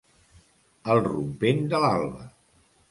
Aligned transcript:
Al 0.95 1.03
rompent 1.11 1.63
de 1.75 1.85
l'alba. 1.87 2.29